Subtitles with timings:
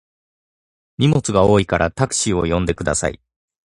[0.97, 3.21] 荷物が多いからタクシーを呼んでください。